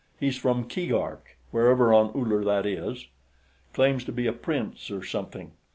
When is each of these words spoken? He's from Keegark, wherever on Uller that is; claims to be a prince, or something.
He's 0.19 0.35
from 0.35 0.67
Keegark, 0.67 1.37
wherever 1.51 1.93
on 1.93 2.09
Uller 2.15 2.43
that 2.43 2.65
is; 2.65 3.05
claims 3.71 4.03
to 4.05 4.11
be 4.11 4.25
a 4.25 4.33
prince, 4.33 4.89
or 4.89 5.03
something. 5.03 5.51